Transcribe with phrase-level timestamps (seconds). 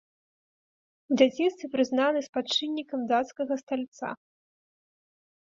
[1.11, 4.17] У дзяцінстве прызнаны спадчыннікам дацкага стальца.